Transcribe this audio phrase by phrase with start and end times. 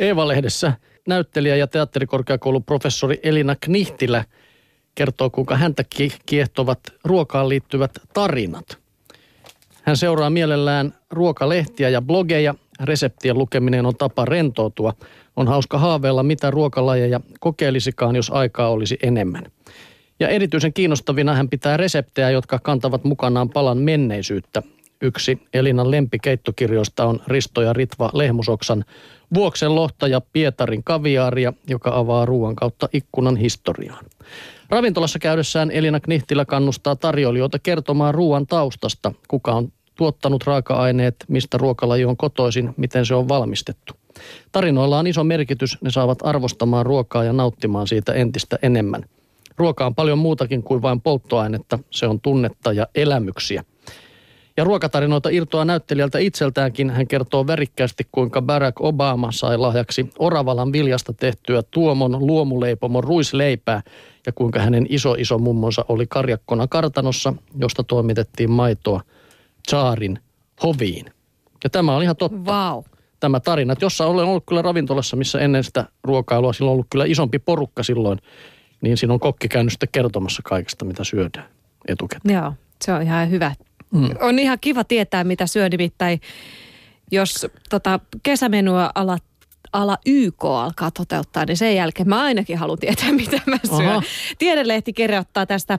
[0.00, 0.72] Eeva-lehdessä
[1.08, 4.24] näyttelijä ja teatterikorkeakoulun professori Elina Knihtilä
[4.94, 5.84] kertoo, kuinka häntä
[6.26, 8.78] kiehtovat ruokaan liittyvät tarinat.
[9.82, 12.54] Hän seuraa mielellään ruokalehtiä ja blogeja.
[12.80, 14.94] Reseptien lukeminen on tapa rentoutua.
[15.36, 19.46] On hauska haaveilla, mitä ruokalajeja kokeilisikaan, jos aikaa olisi enemmän.
[20.20, 24.62] Ja erityisen kiinnostavina hän pitää reseptejä, jotka kantavat mukanaan palan menneisyyttä.
[25.00, 28.84] Yksi Elinan lempikeittokirjoista on Risto ja Ritva Lehmusoksan
[29.34, 34.04] Vuoksen lohta ja Pietarin kaviaaria, joka avaa ruoan kautta ikkunan historiaan.
[34.70, 42.04] Ravintolassa käydessään Elina Knihtilä kannustaa tarjoilijoita kertomaan ruoan taustasta, kuka on tuottanut raaka-aineet, mistä ruokalaji
[42.04, 43.94] on kotoisin, miten se on valmistettu.
[44.52, 49.04] Tarinoilla on iso merkitys, ne saavat arvostamaan ruokaa ja nauttimaan siitä entistä enemmän.
[49.56, 53.64] Ruoka on paljon muutakin kuin vain polttoainetta, se on tunnetta ja elämyksiä.
[54.56, 56.90] Ja ruokatarinoita irtoaa näyttelijältä itseltäänkin.
[56.90, 63.82] Hän kertoo värikkäästi, kuinka Barack Obama sai lahjaksi Oravalan viljasta tehtyä tuomon luomuleipomon ruisleipää
[64.26, 69.00] ja kuinka hänen iso iso mummonsa oli karjakkona kartanossa, josta toimitettiin maitoa
[69.66, 70.18] Tsaarin
[70.62, 71.06] hoviin.
[71.64, 72.52] Ja tämä on ihan totta.
[72.52, 72.84] Wow.
[73.20, 77.04] Tämä tarina, jossa olen ollut kyllä ravintolassa, missä ennen sitä ruokailua, silloin on ollut kyllä
[77.04, 78.18] isompi porukka silloin,
[78.80, 81.46] niin siinä on kokki käynyt sitten kertomassa kaikesta, mitä syödään
[81.88, 82.34] etukäteen.
[82.34, 82.52] Joo,
[82.84, 83.54] se on ihan hyvä.
[83.94, 84.08] Mm.
[84.20, 86.20] On ihan kiva tietää, mitä syö nimittäin,
[87.12, 89.24] jos tota, kesämenua alat
[89.72, 93.88] ala YK alkaa toteuttaa, niin sen jälkeen mä ainakin haluan tietää, mitä mä syön.
[93.88, 94.02] Aha.
[94.38, 95.78] Tiedelehti kirjoittaa tästä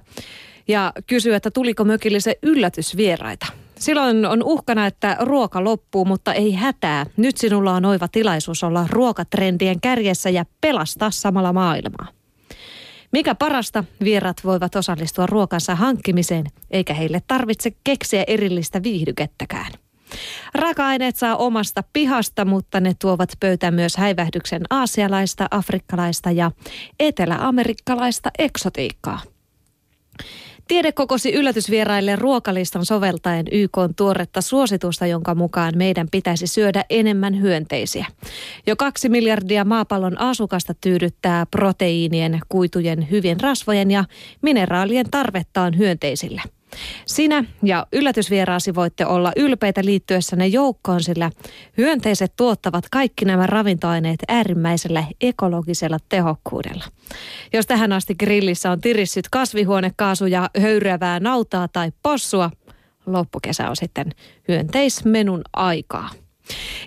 [0.67, 3.45] ja kysyy, että tuliko mökille se yllätysvieraita.
[3.80, 7.05] Silloin on uhkana, että ruoka loppuu, mutta ei hätää.
[7.17, 12.07] Nyt sinulla on oiva tilaisuus olla ruokatrendien kärjessä ja pelastaa samalla maailmaa.
[13.16, 19.72] Mikä parasta, vierat voivat osallistua ruokansa hankkimiseen, eikä heille tarvitse keksiä erillistä viihdykettäkään.
[20.55, 26.52] Raaka-aineet saa omasta pihasta, mutta ne tuovat pöytään myös häivähdyksen aasialaista, afrikkalaista ja
[26.99, 29.22] eteläamerikkalaista eksotiikkaa.
[30.75, 37.41] Tiede kokosi yllätysvieraille ruokalistan soveltaen YK on tuoretta suositusta, jonka mukaan meidän pitäisi syödä enemmän
[37.41, 38.05] hyönteisiä.
[38.67, 44.03] Jo kaksi miljardia maapallon asukasta tyydyttää proteiinien, kuitujen, hyvien rasvojen ja
[44.41, 46.41] mineraalien tarvettaan hyönteisillä–
[47.06, 51.31] sinä ja yllätysvieraasi voitte olla ylpeitä liittyessänne joukkoon, sillä
[51.78, 56.84] hyönteiset tuottavat kaikki nämä ravintoaineet äärimmäisellä ekologisella tehokkuudella.
[57.53, 62.52] Jos tähän asti grillissä on tirissyt kasvihuonekaasuja, höyryävää nautaa tai possua,
[63.06, 64.12] loppukesä on sitten
[64.47, 66.09] hyönteismenun aikaa.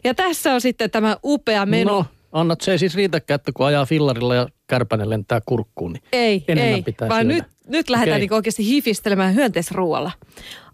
[0.05, 1.91] Ja tässä on sitten tämä upea menu.
[1.91, 6.03] No, annat se ei siis riitäkään, että kun ajaa fillarilla ja kärpänen lentää kurkkuun, niin
[6.13, 7.35] ei, ei, pitää vaan syödä.
[7.35, 8.21] nyt nyt lähdetään okay.
[8.21, 10.11] niin oikeasti hifistelemään hyönteisruoalla.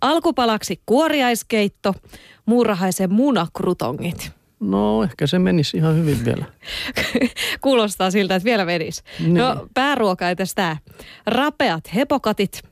[0.00, 1.94] Alkupalaksi kuoriaiskeitto,
[2.46, 4.30] muurahaisen munakrutongit.
[4.60, 6.44] No ehkä se menisi ihan hyvin vielä.
[7.60, 9.02] Kuulostaa siltä, että vielä menisi.
[9.20, 9.34] Niin.
[9.34, 10.76] No pääruoka ei tämä.
[11.26, 12.62] Rapeat hepokatit,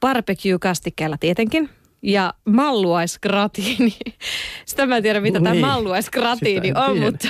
[0.00, 1.70] barbecue-kastikkeella tietenkin
[2.02, 3.96] ja malluaisgratiini.
[4.66, 5.60] Sitä mä en tiedä, mitä no niin.
[5.62, 7.10] tämä malluaisgratiini on, tiedä.
[7.10, 7.28] mutta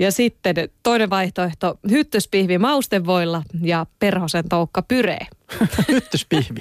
[0.00, 5.26] ja sitten toinen vaihtoehto, hyttyspihvi maustevoilla ja perhosen toukka pyree.
[5.92, 6.60] hyttyspihvi.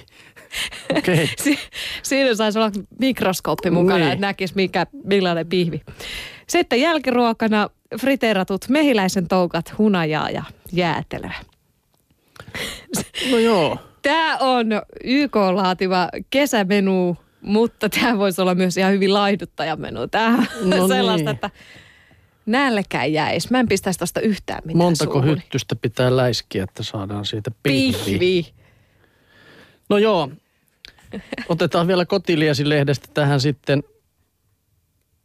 [0.98, 1.28] Okay.
[1.44, 1.60] Si-
[2.04, 4.12] siinä saisi olla mikroskooppi mukana, niin.
[4.12, 5.82] että näkisi mikä, millainen pihvi.
[6.48, 7.70] Sitten jälkiruokana
[8.02, 11.36] friteeratut mehiläisen toukat, hunajaa ja jäätelöä.
[13.32, 13.78] No joo.
[14.02, 14.68] Tämä on
[15.04, 20.08] YK-laativa kesämenu, mutta tämä voisi olla myös ihan hyvin laihduttaja-menu.
[20.08, 21.36] Tämä on no sellaista, niin.
[21.36, 21.50] että
[22.46, 23.48] nälkään jäisi.
[23.52, 25.32] Mä en pistäisi tosta yhtään mitään Montako suuhuni.
[25.36, 27.98] hyttystä pitää läiskiä, että saadaan siitä pihvi?
[28.06, 28.54] Pihvi.
[29.90, 30.30] No joo.
[31.50, 33.84] Otetaan vielä kotiliesi-lehdestä tähän sitten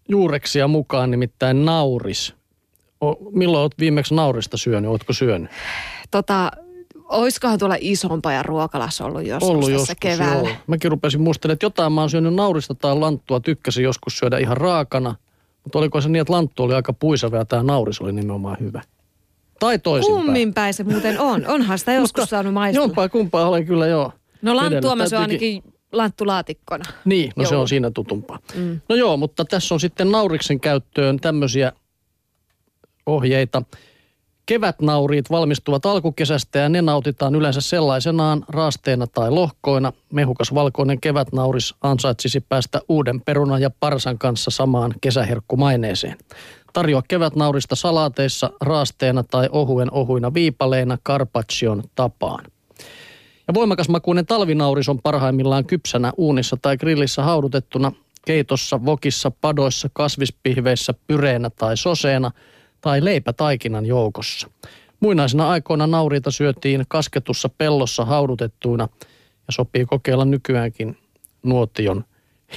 [0.08, 2.34] juureksia mukaan, nimittäin nauris.
[3.00, 4.90] O, milloin olet viimeksi naurista syönyt?
[4.90, 5.50] Oletko syönyt?
[6.10, 6.50] Tota,
[7.08, 10.48] oiskohan tuolla isompaa ja ruokalassa ollut joskus ollut tässä joskus, keväällä?
[10.48, 10.56] Joo.
[10.66, 13.40] Mäkin rupesin muistelemaan, että jotain mä oon syönyt naurista tai lanttua.
[13.40, 15.14] Tykkäsin joskus syödä ihan raakana.
[15.64, 18.82] Mutta oliko se niin, että lanttu oli aika puisava ja tämä nauris oli nimenomaan hyvä?
[19.60, 20.24] Tai toisinpäin.
[20.24, 21.46] Kummin päin se muuten on.
[21.46, 22.84] Onhan sitä joskus saanut maistua.
[22.84, 24.12] Jompaa kumpaa olen kyllä joo.
[24.42, 25.62] No lanttua mä syön ainakin
[25.92, 26.84] lanttulaatikkona.
[27.04, 27.48] Niin, no Joulu.
[27.48, 28.38] se on siinä tutumpaa.
[28.54, 28.80] Mm.
[28.88, 31.72] No joo, mutta tässä on sitten nauriksen käyttöön tämmöisiä
[33.06, 33.62] ohjeita.
[34.46, 39.92] Kevätnauriit valmistuvat alkukesästä ja ne nautitaan yleensä sellaisenaan raasteena tai lohkoina.
[40.12, 46.18] Mehukas valkoinen kevätnauris ansaitsisi päästä uuden perunan ja parsan kanssa samaan kesäherkkumaineeseen.
[46.72, 52.44] Tarjoa kevätnaurista salaateissa raasteena tai ohuen ohuina viipaleina carpaccion tapaan.
[53.48, 57.92] Ja voimakas makuinen talvinauris on parhaimmillaan kypsänä uunissa tai grillissä haudutettuna
[58.26, 62.30] keitossa, vokissa, padoissa, kasvispihveissä, pyreenä tai soseena–
[62.84, 64.50] tai leipätaikinan joukossa.
[65.00, 68.88] Muinaisina aikoina nauriita syötiin kasketussa pellossa haudutettuina
[69.46, 70.98] ja sopii kokeilla nykyäänkin
[71.42, 72.04] nuotion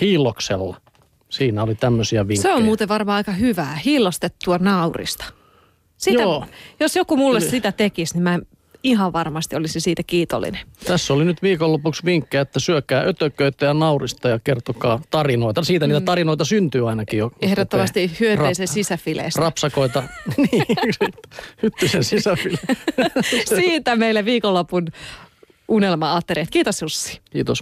[0.02, 0.82] hiiloksella.
[1.30, 2.42] Siinä oli tämmöisiä vinkkejä.
[2.42, 5.26] Se on muuten varmaan aika hyvää, hiillostettua naurista.
[5.98, 6.46] Sitä, Joo.
[6.80, 8.40] Jos joku mulle sitä tekisi, niin mä
[8.88, 10.62] ihan varmasti olisi siitä kiitollinen.
[10.86, 15.64] Tässä oli nyt viikonlopuksi vinkkejä, että syökää ötököitä ja naurista ja kertokaa tarinoita.
[15.64, 17.28] Siitä niitä tarinoita syntyy ainakin jo.
[17.28, 17.36] Mm.
[17.42, 19.42] Ehdottomasti hyönteisen rap- sisäfileistä.
[19.42, 20.04] Rapsakoita.
[20.38, 20.66] niin,
[21.64, 22.58] hyttysen sisäfile.
[23.46, 24.88] Siitä meille viikonlopun
[25.68, 26.50] unelma-aattereet.
[26.50, 27.22] Kiitos Jussi.
[27.32, 27.56] Kiitos.